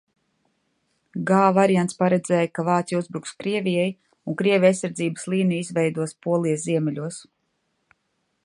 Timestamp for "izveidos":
5.67-6.19